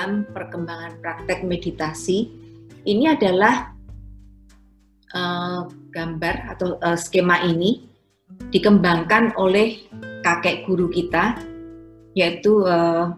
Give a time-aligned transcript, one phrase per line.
[0.00, 2.32] dalam perkembangan praktek meditasi
[2.88, 3.68] ini adalah
[5.12, 7.84] uh, gambar atau uh, skema ini
[8.48, 9.76] dikembangkan oleh
[10.24, 11.36] kakek guru kita
[12.16, 13.12] yaitu uh,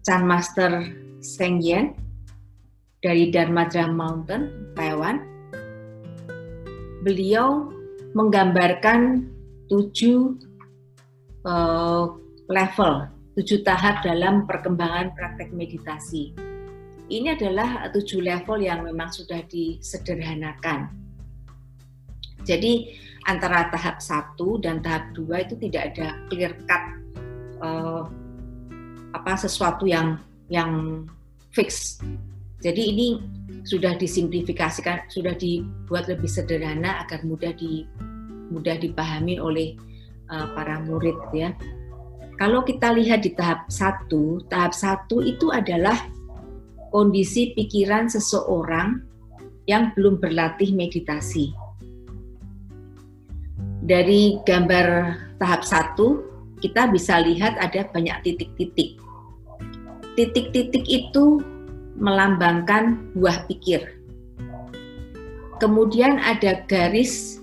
[0.00, 0.88] Chan Master
[1.20, 1.92] Seng Yen
[3.04, 5.20] dari Dharmadra Mountain, Taiwan.
[7.04, 7.68] Beliau
[8.16, 9.28] menggambarkan
[9.68, 10.40] tujuh
[11.44, 12.16] uh,
[12.48, 16.34] level, tujuh tahap dalam perkembangan praktek meditasi.
[17.06, 20.90] Ini adalah tujuh level yang memang sudah disederhanakan.
[22.42, 22.98] Jadi
[23.30, 26.82] antara tahap satu dan tahap dua itu tidak ada clear cut
[27.62, 28.10] uh,
[29.14, 30.18] apa sesuatu yang
[30.50, 31.06] yang
[31.54, 32.02] fix.
[32.58, 33.08] Jadi ini
[33.62, 37.86] sudah disimplifikasikan, sudah dibuat lebih sederhana agar mudah di
[38.50, 39.78] mudah dipahami oleh
[40.26, 41.54] uh, para murid ya.
[42.38, 45.98] Kalau kita lihat di tahap satu, tahap satu itu adalah
[46.94, 49.02] kondisi pikiran seseorang
[49.66, 51.50] yang belum berlatih meditasi
[53.88, 56.20] dari gambar tahap satu
[56.60, 59.00] kita bisa lihat ada banyak titik-titik.
[60.12, 61.40] Titik-titik itu
[61.96, 63.96] melambangkan buah pikir.
[65.56, 67.40] Kemudian ada garis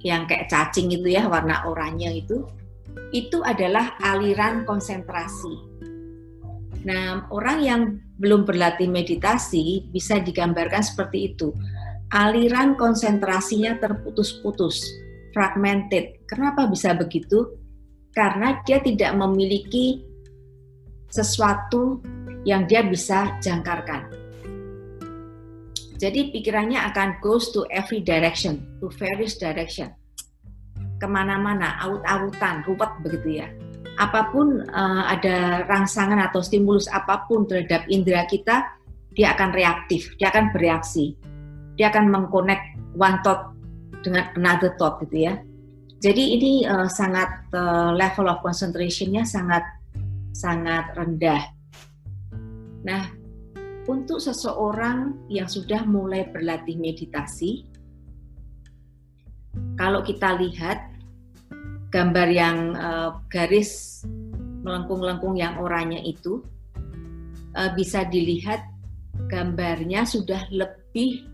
[0.00, 2.46] yang kayak cacing itu ya, warna oranye itu.
[3.14, 5.54] Itu adalah aliran konsentrasi.
[6.84, 7.82] Nah, orang yang
[8.20, 11.50] belum berlatih meditasi bisa digambarkan seperti itu.
[12.12, 14.84] Aliran konsentrasinya terputus-putus
[15.34, 16.22] fragmented.
[16.30, 17.58] Kenapa bisa begitu?
[18.14, 20.06] Karena dia tidak memiliki
[21.10, 21.98] sesuatu
[22.46, 24.14] yang dia bisa jangkarkan.
[25.98, 29.90] Jadi pikirannya akan goes to every direction, to various direction.
[31.04, 33.52] Ke mana-mana, aut-autan, ruwet begitu ya.
[34.00, 38.72] Apa pun uh, ada rangsangan atau stimulus apa pun terhadap indera kita,
[39.12, 41.12] dia akan reaktif, dia akan bereaksi.
[41.76, 42.56] Dia akan mengkonek
[42.96, 43.52] one thought
[44.00, 45.36] dengan another thought gitu ya.
[46.00, 49.60] Jadi ini uh, sangat uh, level of concentration-nya sangat
[50.32, 51.52] sangat rendah.
[52.80, 53.12] Nah,
[53.84, 57.68] untuk seseorang yang sudah mulai berlatih meditasi,
[59.76, 60.93] kalau kita lihat
[61.94, 64.02] gambar yang uh, garis
[64.66, 66.42] melengkung-lengkung yang oranye itu,
[67.54, 68.66] uh, bisa dilihat
[69.30, 71.30] gambarnya sudah lebih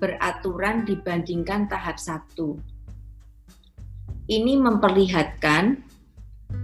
[0.00, 2.56] beraturan dibandingkan tahap satu.
[4.24, 5.84] Ini memperlihatkan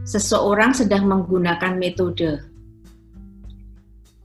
[0.08, 2.40] seseorang sedang menggunakan metode.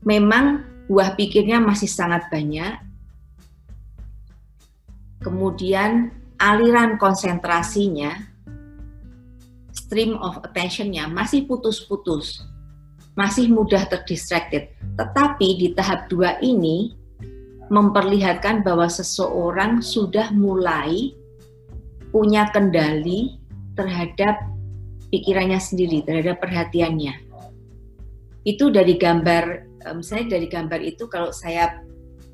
[0.07, 2.79] Memang buah pikirnya masih sangat banyak,
[5.19, 8.15] kemudian aliran konsentrasinya,
[9.89, 12.45] stream of attentionnya masih putus-putus,
[13.17, 14.69] masih mudah terdistracted.
[15.01, 16.93] Tetapi di tahap dua ini
[17.73, 21.17] memperlihatkan bahwa seseorang sudah mulai
[22.13, 23.41] punya kendali
[23.73, 24.37] terhadap
[25.09, 27.17] pikirannya sendiri, terhadap perhatiannya.
[28.45, 29.65] Itu dari gambar,
[29.97, 31.81] misalnya dari gambar itu kalau saya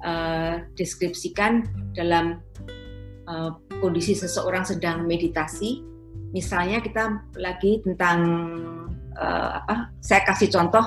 [0.04, 1.64] uh, deskripsikan
[1.96, 2.44] dalam
[3.32, 5.95] uh, kondisi seseorang sedang meditasi,
[6.36, 8.20] misalnya kita lagi tentang
[9.16, 9.96] uh, apa?
[10.04, 10.84] Saya kasih contoh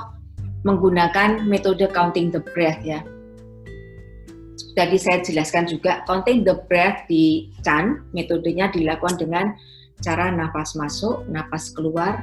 [0.69, 3.01] menggunakan metode counting the breath ya
[4.79, 9.59] tadi saya jelaskan juga counting the breath di Chan metodenya dilakukan dengan
[9.99, 12.23] cara nafas masuk, nafas keluar,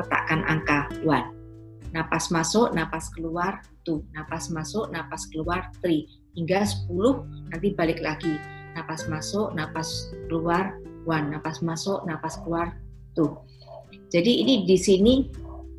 [0.00, 1.92] letakkan angka 1.
[1.92, 4.00] Nafas masuk, nafas keluar 2.
[4.16, 6.08] Nafas masuk, nafas keluar 3.
[6.34, 8.34] Hingga 10 nanti balik lagi.
[8.74, 11.32] Nafas masuk, nafas keluar 1.
[11.32, 12.74] Nafas masuk, nafas keluar
[13.14, 14.10] 2.
[14.10, 15.14] Jadi ini di sini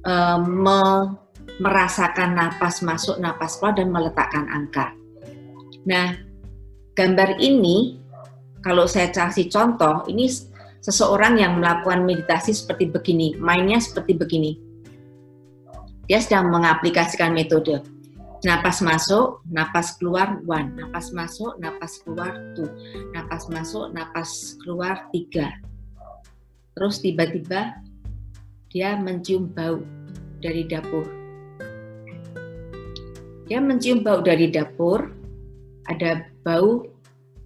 [0.06, 0.82] um, me,
[1.60, 4.94] merasakan nafas masuk, nafas keluar dan meletakkan angka.
[5.86, 6.18] Nah,
[6.96, 8.00] gambar ini
[8.66, 10.26] kalau saya kasih contoh, ini
[10.82, 14.52] seseorang yang melakukan meditasi seperti begini, mainnya seperti begini.
[16.10, 17.95] Dia sedang mengaplikasikan metode.
[18.46, 20.78] Napas masuk, napas keluar, one.
[20.78, 22.70] Napas masuk, napas keluar, two.
[23.10, 25.50] Napas masuk, napas keluar, tiga.
[26.78, 27.74] Terus tiba-tiba
[28.70, 29.82] dia mencium bau
[30.46, 31.10] dari dapur.
[33.50, 35.10] Dia mencium bau dari dapur,
[35.90, 36.86] ada bau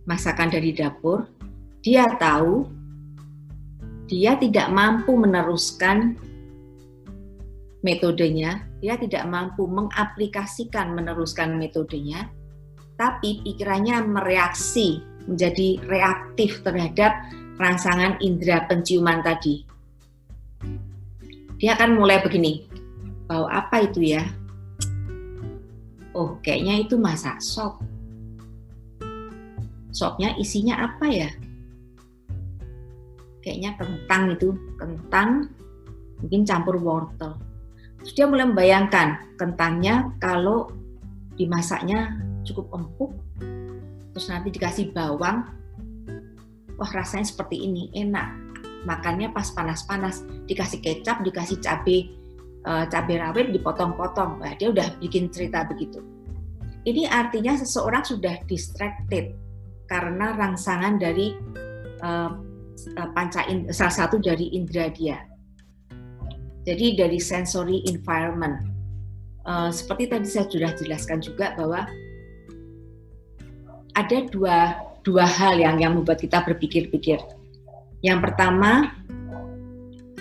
[0.03, 1.31] masakan dari dapur,
[1.79, 2.67] dia tahu
[4.11, 6.19] dia tidak mampu meneruskan
[7.81, 12.27] metodenya, dia tidak mampu mengaplikasikan meneruskan metodenya,
[12.99, 17.15] tapi pikirannya mereaksi menjadi reaktif terhadap
[17.59, 19.63] rangsangan indera penciuman tadi.
[21.59, 22.67] Dia akan mulai begini,
[23.27, 24.23] bau apa itu ya?
[26.19, 27.79] oh kayaknya itu masak sop.
[29.89, 31.29] Sopnya isinya apa ya?
[33.39, 35.29] Kayaknya kentang itu, kentang
[36.21, 37.39] mungkin campur wortel.
[37.99, 40.71] Terus dia mulai membayangkan kentangnya kalau
[41.35, 43.11] dimasaknya cukup empuk,
[44.15, 45.47] terus nanti dikasih bawang,
[46.79, 48.35] wah rasanya seperti ini, enak.
[48.87, 52.07] Makannya pas panas-panas, dikasih kecap, dikasih cabai
[52.63, 54.39] uh, cabai rawit dipotong-potong.
[54.39, 55.99] Nah, dia udah bikin cerita begitu.
[56.87, 59.35] Ini artinya seseorang sudah distracted
[59.85, 61.35] karena rangsangan dari
[61.99, 62.31] uh,
[63.11, 65.28] panca in, salah satu dari indera dia.
[66.67, 68.59] Jadi dari sensory environment.
[69.47, 71.87] Uh, seperti tadi saya sudah jelaskan juga bahwa
[73.97, 77.17] ada dua dua hal yang yang membuat kita berpikir-pikir.
[78.03, 78.93] Yang pertama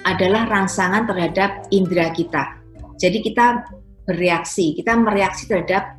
[0.06, 2.58] adalah rangsangan terhadap indera kita.
[2.98, 3.66] Jadi kita
[4.08, 5.98] bereaksi, kita mereaksi terhadap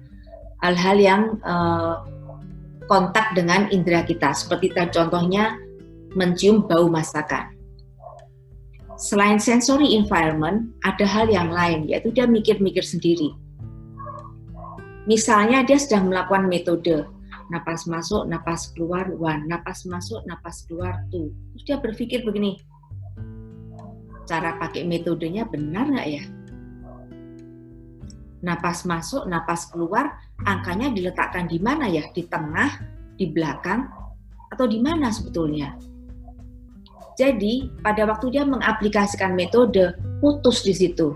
[0.66, 2.04] hal-hal yang uh,
[2.90, 4.34] kontak dengan indera kita.
[4.34, 5.56] Seperti contohnya
[6.18, 7.59] mencium bau masakan.
[9.00, 13.32] Selain sensory environment, ada hal yang lain, yaitu dia mikir-mikir sendiri.
[15.08, 17.08] Misalnya dia sedang melakukan metode
[17.50, 21.34] napas masuk, napas keluar, one, napas masuk, napas keluar, two.
[21.54, 22.62] Terus dia berpikir begini,
[24.30, 26.24] cara pakai metodenya benar nggak ya?
[28.46, 32.08] Napas masuk, napas keluar, angkanya diletakkan di mana ya?
[32.14, 32.80] Di tengah,
[33.18, 33.90] di belakang,
[34.54, 35.76] atau di mana sebetulnya?
[37.20, 39.92] Jadi pada waktu dia mengaplikasikan metode,
[40.24, 41.12] putus di situ.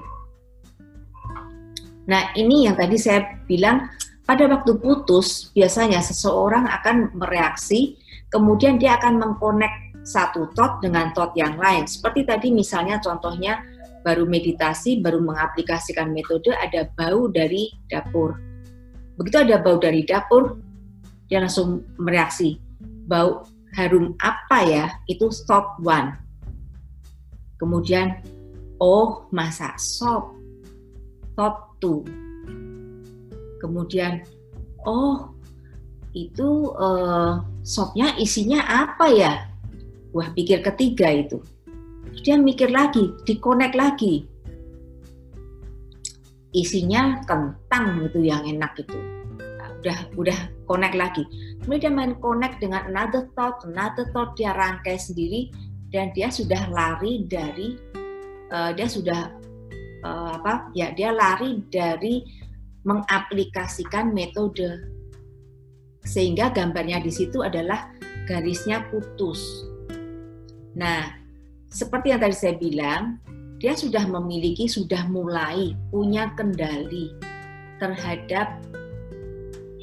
[2.11, 3.87] Nah ini yang tadi saya bilang,
[4.27, 7.95] pada waktu putus biasanya seseorang akan mereaksi,
[8.27, 9.71] kemudian dia akan mengkonek
[10.03, 11.87] satu thought dengan thought yang lain.
[11.87, 13.63] Seperti tadi misalnya contohnya
[14.03, 18.35] baru meditasi, baru mengaplikasikan metode ada bau dari dapur.
[19.15, 20.59] Begitu ada bau dari dapur,
[21.31, 22.59] dia langsung mereaksi.
[23.07, 24.85] Bau harum apa ya?
[25.09, 26.17] Itu thought one.
[27.57, 28.21] Kemudian,
[28.77, 30.33] oh masak sop.
[31.33, 32.05] Thought two.
[33.57, 34.21] Kemudian,
[34.85, 35.33] oh
[36.13, 39.33] itu uh, sopnya isinya apa ya?
[40.13, 41.41] Wah, pikir ketiga itu.
[42.21, 44.29] Dia mikir lagi, dikonek lagi.
[46.53, 48.99] Isinya kentang itu yang enak itu.
[49.83, 50.39] Udah udah
[50.71, 51.23] connect lagi.
[51.63, 55.51] Kemudian dia main connect dengan another thought, another thought dia rangkai sendiri
[55.91, 57.75] dan dia sudah lari dari
[58.55, 59.27] uh, dia sudah
[60.07, 60.71] uh, apa?
[60.71, 62.23] Ya, dia lari dari
[62.87, 64.87] mengaplikasikan metode
[66.03, 67.91] sehingga gambarnya di situ adalah
[68.27, 69.67] garisnya putus
[70.73, 71.05] Nah,
[71.69, 73.21] seperti yang tadi saya bilang,
[73.61, 77.13] dia sudah memiliki, sudah mulai punya kendali
[77.77, 78.57] terhadap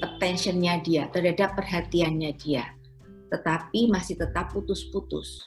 [0.01, 2.65] attentionnya dia, terhadap perhatiannya dia.
[3.31, 5.47] Tetapi masih tetap putus-putus.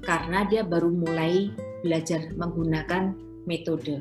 [0.00, 1.52] Karena dia baru mulai
[1.84, 3.14] belajar menggunakan
[3.44, 4.00] metode.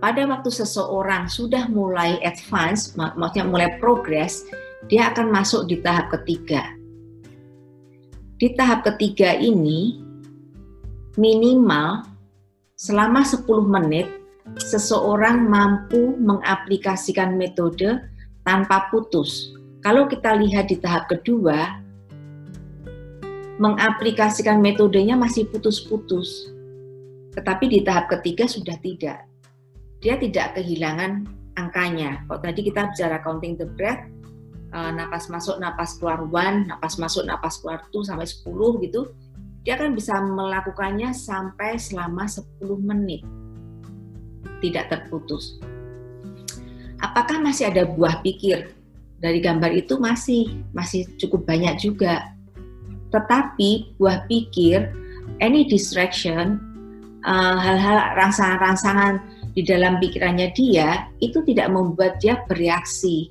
[0.00, 4.44] Pada waktu seseorang sudah mulai advance, maksudnya mulai progress,
[4.88, 6.60] dia akan masuk di tahap ketiga,
[8.34, 10.02] di tahap ketiga ini
[11.16, 12.04] minimal
[12.76, 14.10] selama 10 menit
[14.60, 18.04] seseorang mampu mengaplikasikan metode
[18.44, 19.56] tanpa putus.
[19.80, 21.80] Kalau kita lihat di tahap kedua,
[23.56, 26.50] mengaplikasikan metodenya masih putus-putus.
[27.34, 29.26] Tetapi di tahap ketiga sudah tidak.
[30.00, 32.22] Dia tidak kehilangan angkanya.
[32.28, 34.04] Kalau tadi kita bicara counting the breath,
[34.74, 39.14] uh, napas masuk, napas keluar one, napas masuk, napas keluar two sampai 10 gitu,
[39.64, 42.44] dia akan bisa melakukannya sampai selama 10
[42.84, 43.24] menit.
[44.58, 45.58] Tidak terputus.
[47.02, 48.74] Apakah masih ada buah pikir?
[49.18, 52.34] Dari gambar itu masih masih cukup banyak juga.
[53.08, 54.90] Tetapi buah pikir
[55.40, 56.60] any distraction
[57.24, 59.22] uh, hal-hal rangsangan-rangsangan
[59.54, 63.30] di dalam pikirannya dia itu tidak membuat dia bereaksi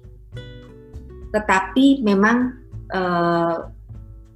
[1.33, 2.53] tetapi memang
[2.93, 3.57] eh,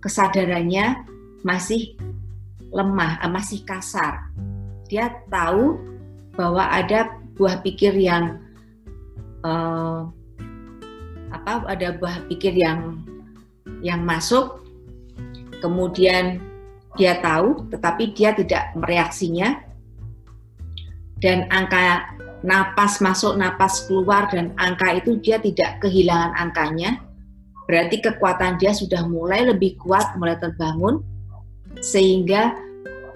[0.02, 1.06] kesadarannya
[1.46, 1.94] masih
[2.74, 4.34] lemah, eh, masih kasar.
[4.90, 5.78] Dia tahu
[6.38, 8.40] bahwa ada buah pikir yang
[9.42, 10.02] eh,
[11.34, 11.66] apa?
[11.68, 13.02] Ada buah pikir yang
[13.84, 14.64] yang masuk,
[15.60, 16.40] kemudian
[16.98, 19.62] dia tahu, tetapi dia tidak mereaksinya,
[21.22, 22.10] dan angka
[22.42, 27.02] napas masuk, napas keluar, dan angka itu dia tidak kehilangan angkanya,
[27.70, 31.06] berarti kekuatan dia sudah mulai lebih kuat, mulai terbangun,
[31.82, 32.58] sehingga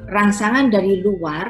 [0.09, 1.49] rangsangan dari luar,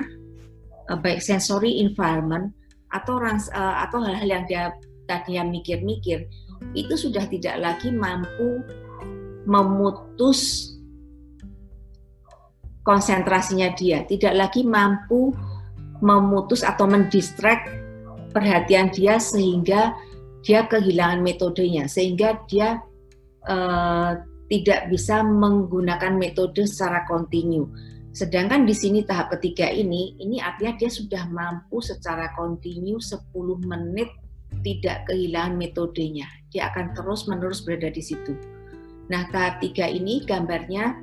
[1.00, 2.52] baik sensory environment
[2.92, 4.76] atau rans, uh, atau hal-hal yang dia
[5.08, 6.28] tadinya mikir-mikir
[6.76, 8.64] itu sudah tidak lagi mampu
[9.48, 10.72] memutus
[12.82, 15.34] konsentrasinya dia, tidak lagi mampu
[16.02, 17.70] memutus atau mendistract
[18.34, 19.94] perhatian dia sehingga
[20.42, 22.82] dia kehilangan metodenya, sehingga dia
[23.46, 24.18] uh,
[24.50, 27.70] tidak bisa menggunakan metode secara kontinu.
[28.12, 33.32] Sedangkan di sini tahap ketiga ini, ini artinya dia sudah mampu secara kontinu 10
[33.64, 34.12] menit
[34.68, 36.28] tidak kehilangan metodenya.
[36.52, 38.36] Dia akan terus-menerus berada di situ.
[39.08, 41.00] Nah, tahap tiga ini gambarnya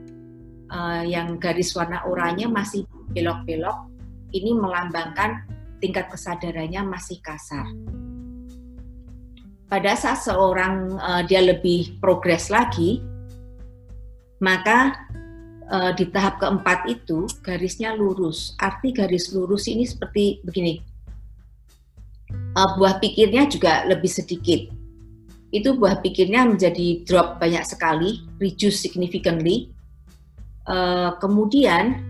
[0.69, 2.85] uh, yang garis warna oranye masih
[3.17, 3.89] belok-belok,
[4.37, 5.49] ini melambangkan
[5.81, 7.65] tingkat kesadarannya masih kasar.
[9.69, 13.01] Pada saat seorang uh, dia lebih progres lagi,
[14.41, 15.08] maka
[15.71, 18.57] uh, di tahap keempat itu garisnya lurus.
[18.59, 20.81] Arti garis lurus ini seperti begini.
[22.57, 24.69] Uh, buah pikirnya juga lebih sedikit.
[25.49, 29.73] Itu buah pikirnya menjadi drop banyak sekali, reduce significantly
[30.69, 32.05] Eh, kemudian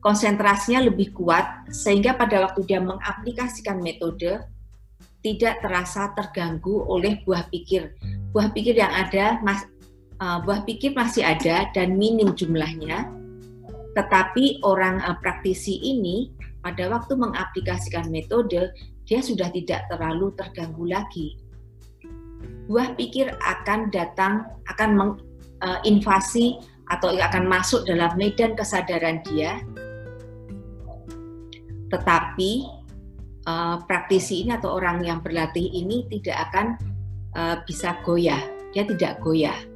[0.00, 4.40] konsentrasinya lebih kuat sehingga pada waktu dia mengaplikasikan metode
[5.20, 7.92] tidak terasa terganggu oleh buah pikir.
[8.32, 9.68] Buah pikir yang ada mas,
[10.20, 13.08] uh, buah pikir masih ada dan minim jumlahnya.
[13.96, 18.70] Tetapi orang uh, praktisi ini pada waktu mengaplikasikan metode
[19.08, 21.34] dia sudah tidak terlalu terganggu lagi.
[22.70, 29.58] Buah pikir akan datang akan menginvasi uh, atau akan masuk dalam medan kesadaran dia.
[31.90, 32.50] Tetapi
[33.50, 36.66] uh, praktisi ini atau orang yang berlatih ini tidak akan
[37.34, 38.38] uh, bisa goyah,
[38.70, 39.69] dia tidak goyah.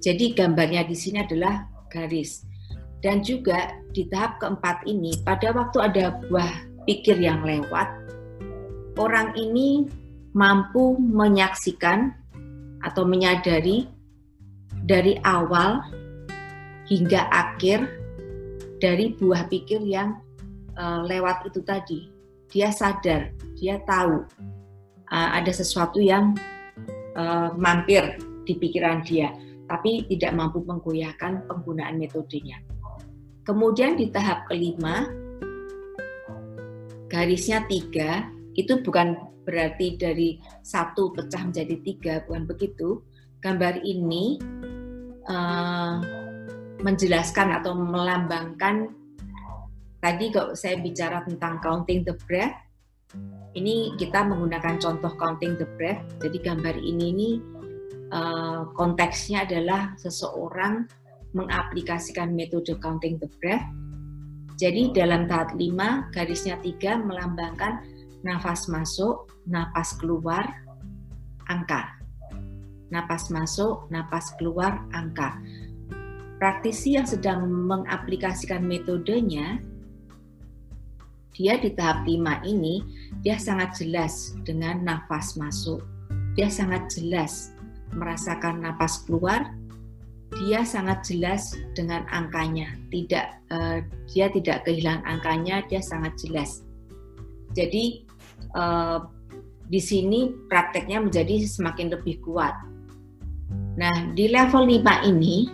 [0.00, 2.48] Jadi gambarnya di sini adalah garis.
[3.00, 7.88] Dan juga di tahap keempat ini, pada waktu ada buah pikir yang lewat,
[9.00, 9.88] orang ini
[10.36, 12.12] mampu menyaksikan
[12.84, 13.88] atau menyadari
[14.84, 15.84] dari awal
[16.88, 17.84] hingga akhir
[18.80, 20.16] dari buah pikir yang
[20.76, 22.08] uh, lewat itu tadi.
[22.50, 24.26] Dia sadar, dia tahu
[25.12, 26.34] uh, ada sesuatu yang
[27.14, 29.30] uh, mampir di pikiran dia,
[29.70, 32.58] tapi tidak mampu menggoyahkan penggunaan metodenya.
[33.46, 35.06] Kemudian di tahap kelima,
[37.06, 38.26] garisnya tiga,
[38.58, 39.14] itu bukan
[39.46, 43.06] berarti dari satu pecah menjadi tiga, bukan begitu.
[43.40, 44.42] Gambar ini
[45.30, 46.02] uh,
[46.82, 48.90] menjelaskan atau melambangkan
[50.02, 52.56] tadi kalau saya bicara tentang counting the breath
[53.52, 57.30] ini kita menggunakan contoh counting the breath jadi gambar ini ini
[58.10, 60.86] uh, konteksnya adalah seseorang
[61.34, 63.64] mengaplikasikan metode counting the breath
[64.60, 67.80] jadi dalam tahap 5 garisnya tiga melambangkan
[68.26, 70.44] nafas masuk nafas keluar
[71.48, 72.00] angka
[72.90, 75.38] napas masuk, napas keluar, angka.
[76.42, 79.62] Praktisi yang sedang mengaplikasikan metodenya,
[81.32, 82.82] dia di tahap 5 ini,
[83.22, 85.80] dia sangat jelas dengan nafas masuk.
[86.34, 87.54] Dia sangat jelas
[87.94, 89.54] merasakan napas keluar,
[90.38, 92.70] dia sangat jelas dengan angkanya.
[92.92, 93.78] Tidak, uh,
[94.10, 96.62] dia tidak kehilangan angkanya, dia sangat jelas.
[97.54, 98.06] Jadi
[98.54, 99.02] uh,
[99.66, 102.54] di sini prakteknya menjadi semakin lebih kuat
[103.80, 105.48] Nah, di level 5 ini,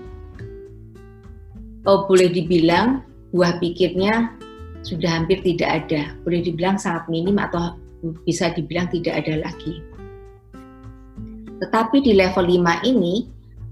[1.86, 4.34] oh, boleh dibilang buah pikirnya
[4.82, 6.10] sudah hampir tidak ada.
[6.26, 7.78] Boleh dibilang sangat minim atau
[8.24, 9.78] bisa dibilang tidak ada lagi.
[11.62, 13.28] Tetapi di level 5 ini,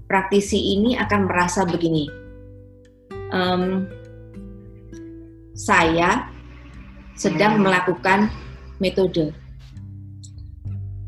[0.09, 2.05] praktisi ini akan merasa begini,
[3.29, 3.85] um,
[5.53, 6.29] saya
[7.15, 8.29] sedang melakukan
[8.81, 9.31] metode.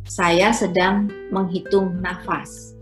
[0.08, 2.78] Saya sedang menghitung nafas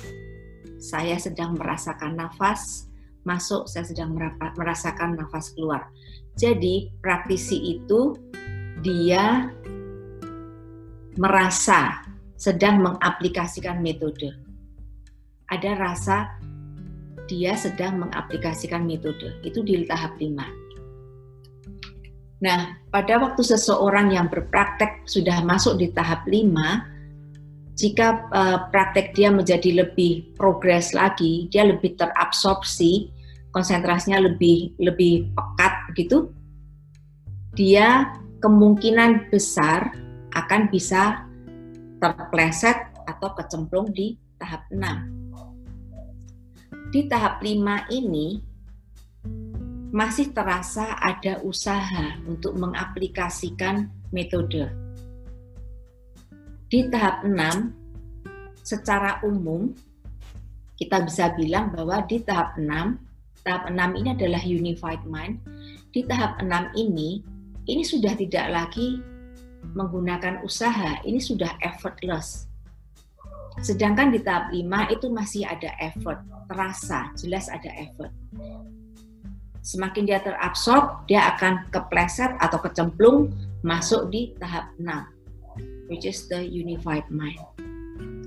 [0.85, 2.85] saya sedang merasakan nafas
[3.25, 4.13] masuk, saya sedang
[4.53, 5.89] merasakan nafas keluar.
[6.37, 8.13] Jadi praktisi itu
[8.85, 9.49] dia
[11.17, 14.31] merasa sedang mengaplikasikan metode.
[15.51, 16.35] Ada rasa
[17.25, 19.41] dia sedang mengaplikasikan metode.
[19.41, 20.35] Itu di tahap 5.
[22.45, 26.95] Nah, pada waktu seseorang yang berpraktek sudah masuk di tahap 5,
[27.75, 33.11] jika uh, praktek dia menjadi lebih progres lagi, dia lebih terabsorpsi,
[33.51, 36.31] konsentrasinya lebih lebih pekat begitu,
[37.55, 39.91] dia kemungkinan besar
[40.35, 41.24] akan bisa
[41.99, 44.81] terpleset atau kecemplung di tahap 6.
[46.91, 48.39] Di tahap 5 ini
[49.95, 54.67] masih terasa ada usaha untuk mengaplikasikan metode.
[56.67, 57.31] Di tahap 6,
[58.59, 59.71] secara umum,
[60.75, 62.67] kita bisa bilang bahwa di tahap 6,
[63.47, 65.39] tahap 6 ini adalah unified mind.
[65.95, 67.23] Di tahap 6 ini,
[67.71, 68.99] ini sudah tidak lagi
[69.73, 72.45] menggunakan usaha, ini sudah effortless.
[73.63, 76.19] Sedangkan di tahap 5 itu masih ada effort,
[76.51, 78.11] terasa, jelas ada effort.
[79.65, 83.33] Semakin dia terabsorb, dia akan kepleset atau kecemplung
[83.65, 87.41] masuk di tahap 6, which is the unified mind.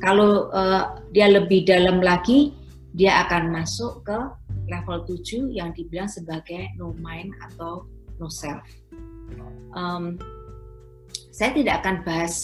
[0.02, 2.57] Kalau uh, dia lebih dalam lagi,
[2.97, 4.18] dia akan masuk ke
[4.66, 7.87] level 7 yang dibilang sebagai no mind atau
[8.18, 8.64] no self.
[9.76, 10.16] Um,
[11.33, 12.35] saya tidak akan bahas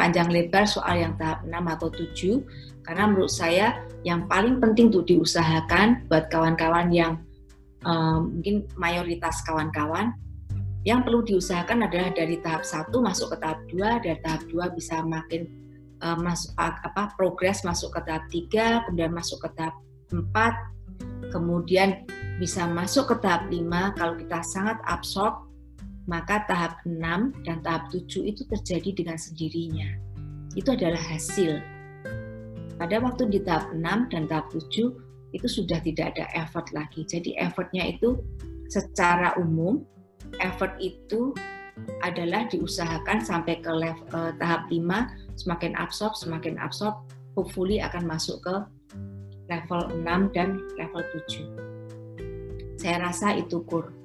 [0.00, 5.04] panjang lebar soal yang tahap 6 atau 7 karena menurut saya yang paling penting untuk
[5.04, 7.20] diusahakan buat kawan-kawan yang
[7.84, 10.16] um, mungkin mayoritas kawan-kawan
[10.88, 15.04] yang perlu diusahakan adalah dari tahap 1 masuk ke tahap 2 dari tahap 2 bisa
[15.04, 15.44] makin
[16.00, 19.76] uh, masuk apa progres masuk ke tahap 3, kemudian masuk ke tahap
[20.08, 22.08] 4, kemudian
[22.40, 23.60] bisa masuk ke tahap 5
[24.00, 25.49] kalau kita sangat absorb
[26.10, 29.86] maka tahap 6 dan tahap 7 itu terjadi dengan sendirinya.
[30.58, 31.62] Itu adalah hasil.
[32.74, 34.90] Pada waktu di tahap 6 dan tahap 7
[35.30, 37.06] itu sudah tidak ada effort lagi.
[37.06, 38.18] Jadi effortnya itu
[38.66, 39.86] secara umum,
[40.42, 41.30] effort itu
[42.02, 45.06] adalah diusahakan sampai ke level, uh, tahap 5
[45.38, 47.06] semakin absorb, semakin absorb,
[47.38, 48.54] hopefully akan masuk ke
[49.46, 52.74] level 6 dan level 7.
[52.74, 53.99] Saya rasa itu kur.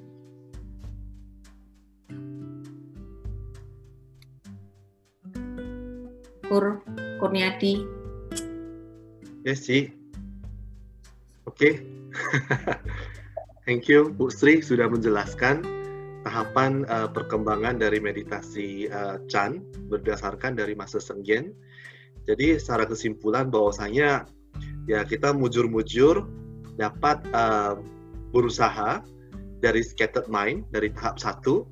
[6.48, 6.82] Kur
[7.18, 7.86] Kurniadi.
[9.46, 9.94] Yes, Ci.
[11.46, 11.54] Oke.
[11.54, 11.74] Okay.
[13.66, 15.66] Thank you Bu Sri sudah menjelaskan
[16.26, 21.54] tahapan uh, perkembangan dari meditasi uh, Chan berdasarkan dari masa Senggen.
[22.26, 24.26] Jadi secara kesimpulan bahwasanya
[24.90, 26.26] ya kita mujur-mujur
[26.78, 27.78] dapat uh,
[28.34, 29.06] berusaha
[29.62, 31.66] dari scattered mind dari tahap satu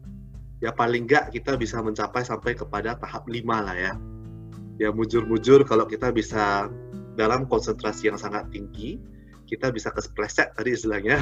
[0.62, 3.94] ya paling nggak kita bisa mencapai sampai kepada tahap lima lah ya.
[4.82, 6.70] Ya mujur-mujur kalau kita bisa
[7.14, 8.98] dalam konsentrasi yang sangat tinggi
[9.54, 11.22] kita bisa kespleset tadi istilahnya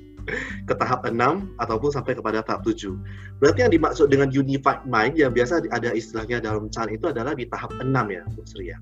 [0.68, 1.12] ke tahap 6
[1.60, 2.96] ataupun sampai kepada tahap 7.
[3.40, 7.48] Berarti yang dimaksud dengan unified mind yang biasa ada istilahnya dalam Chan itu adalah di
[7.48, 8.78] tahap 6 ya, Bu Sri ya.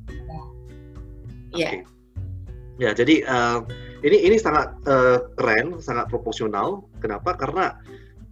[1.54, 1.68] Iya.
[1.70, 1.82] Okay.
[2.76, 3.64] Ya, jadi uh,
[4.04, 6.84] ini ini sangat uh, keren, sangat proporsional.
[7.00, 7.32] Kenapa?
[7.32, 7.72] Karena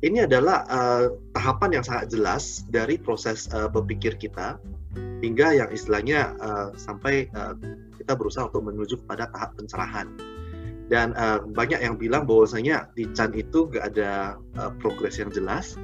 [0.04, 4.60] ini adalah uh, tahapan yang sangat jelas dari proses uh, berpikir kita
[5.22, 7.56] hingga yang istilahnya uh, sampai uh,
[7.96, 10.08] kita berusaha untuk menuju kepada tahap pencerahan.
[10.92, 15.80] Dan uh, banyak yang bilang bahwasanya di Chan itu gak ada uh, progres yang jelas.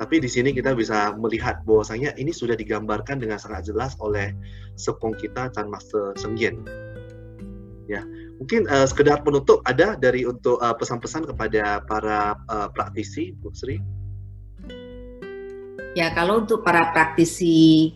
[0.00, 4.32] Tapi di sini kita bisa melihat bahwasanya ini sudah digambarkan dengan sangat jelas oleh
[4.80, 6.64] sepong kita Chan Master Sengyen
[7.90, 8.06] ya
[8.38, 13.82] mungkin uh, sekedar penutup ada dari untuk uh, pesan-pesan kepada para uh, praktisi Bu Sri?
[15.98, 17.90] Ya kalau untuk para praktisi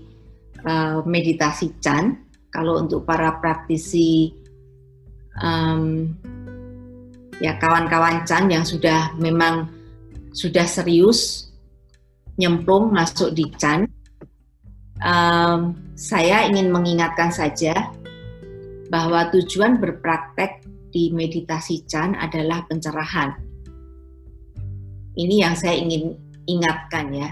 [0.66, 2.18] uh, meditasi Chan
[2.50, 4.34] kalau untuk para praktisi
[5.42, 6.12] um,
[7.42, 9.70] ya kawan-kawan Chan yang sudah memang
[10.34, 11.50] sudah serius
[12.34, 13.86] nyemplung masuk di Chan,
[15.02, 17.94] um, saya ingin mengingatkan saja
[18.90, 23.34] bahwa tujuan berpraktek di meditasi Chan adalah pencerahan.
[25.14, 26.18] Ini yang saya ingin
[26.50, 27.30] ingatkan ya.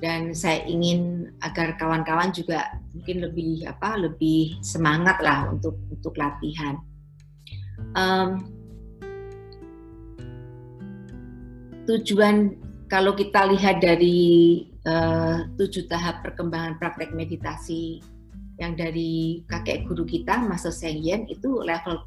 [0.00, 6.80] Dan saya ingin agar kawan-kawan juga mungkin lebih apa lebih semangat lah untuk untuk latihan.
[7.92, 8.48] Um,
[11.84, 12.56] tujuan
[12.88, 18.00] kalau kita lihat dari uh, tujuh tahap perkembangan praktek meditasi
[18.60, 22.04] yang dari kakek guru kita Master Seng itu level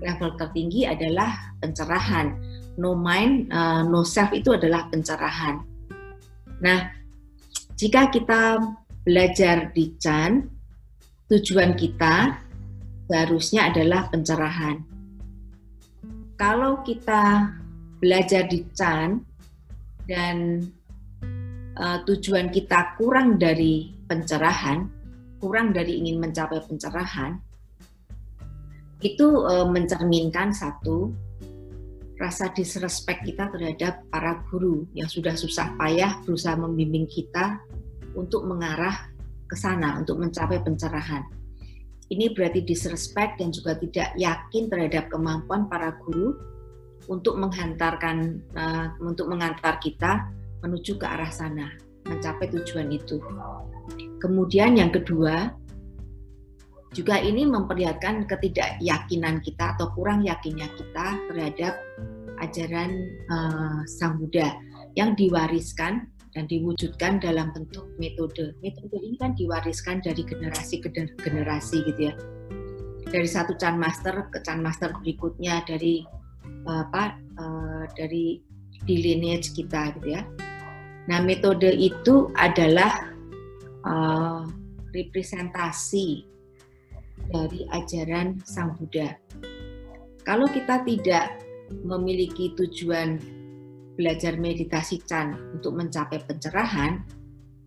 [0.00, 2.36] level tertinggi adalah pencerahan.
[2.80, 5.60] No mind uh, no self itu adalah pencerahan.
[6.64, 6.99] Nah
[7.80, 8.60] jika kita
[9.08, 10.44] belajar di Chan
[11.32, 12.36] tujuan kita
[13.08, 14.84] seharusnya adalah pencerahan.
[16.36, 17.48] Kalau kita
[17.96, 19.24] belajar di Chan
[20.04, 20.60] dan
[21.80, 24.84] uh, tujuan kita kurang dari pencerahan,
[25.40, 27.40] kurang dari ingin mencapai pencerahan,
[29.00, 31.16] itu uh, mencerminkan satu
[32.20, 37.56] rasa disrespect kita terhadap para guru yang sudah susah payah berusaha membimbing kita
[38.14, 39.10] untuk mengarah
[39.46, 41.26] ke sana untuk mencapai pencerahan
[42.10, 46.34] ini berarti disrespect dan juga tidak yakin terhadap kemampuan para guru
[47.06, 50.26] untuk menghantarkan uh, untuk mengantar kita
[50.60, 51.70] menuju ke arah sana,
[52.10, 53.22] mencapai tujuan itu.
[54.18, 55.54] Kemudian yang kedua,
[56.90, 61.78] juga ini memperlihatkan ketidakyakinan kita atau kurang yakinnya kita terhadap
[62.42, 62.90] ajaran
[63.30, 64.58] uh, Sang Buddha
[64.98, 68.54] yang diwariskan dan diwujudkan dalam bentuk metode.
[68.62, 72.14] Metode ini kan diwariskan dari generasi ke generasi gitu ya.
[73.10, 76.06] Dari satu Chan Master ke Chan Master berikutnya dari
[76.68, 78.38] apa uh, dari
[78.86, 80.22] di lineage kita gitu ya.
[81.10, 83.10] Nah metode itu adalah
[83.82, 84.46] uh,
[84.94, 86.22] representasi
[87.30, 89.18] dari ajaran Sang Buddha.
[90.22, 91.42] Kalau kita tidak
[91.82, 93.18] memiliki tujuan
[94.00, 97.04] belajar meditasi Chan untuk mencapai pencerahan,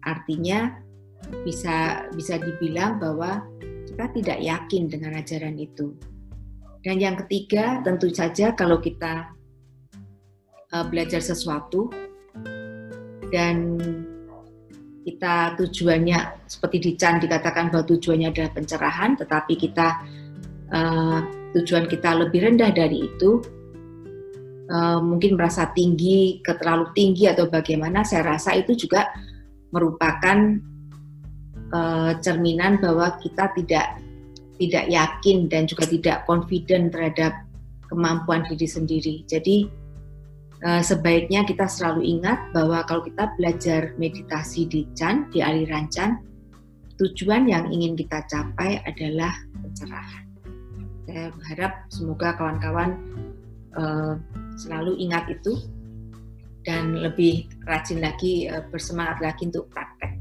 [0.01, 0.73] artinya
[1.45, 3.45] bisa bisa dibilang bahwa
[3.85, 5.93] kita tidak yakin dengan ajaran itu.
[6.81, 9.29] Dan yang ketiga, tentu saja kalau kita
[10.73, 11.93] uh, belajar sesuatu
[13.29, 13.77] dan
[15.05, 19.87] kita tujuannya seperti di Chan dikatakan bahwa tujuannya adalah pencerahan, tetapi kita
[20.73, 21.19] uh,
[21.53, 23.39] tujuan kita lebih rendah dari itu,
[24.73, 29.13] uh, mungkin merasa tinggi, terlalu tinggi atau bagaimana, saya rasa itu juga
[29.69, 30.57] merupakan
[31.73, 34.01] uh, cerminan bahwa kita tidak
[34.57, 37.33] tidak yakin dan juga tidak confident terhadap
[37.89, 39.15] kemampuan diri sendiri.
[39.25, 39.65] Jadi
[40.65, 46.21] uh, sebaiknya kita selalu ingat bahwa kalau kita belajar meditasi di Chan, di aliran Chan,
[47.01, 50.25] tujuan yang ingin kita capai adalah pencerahan.
[51.03, 52.89] Saya berharap semoga kawan-kawan
[53.75, 54.15] uh,
[54.57, 55.57] selalu ingat itu
[56.63, 60.12] dan lebih rajin lagi uh, bersemangat lagi untuk praktek